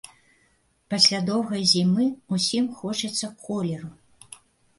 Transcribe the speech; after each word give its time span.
Пасля 0.93 1.19
доўгай 1.27 1.63
зімы 1.73 2.07
ўсім 2.37 2.65
хочацца 2.79 3.31
колеру. 3.45 3.93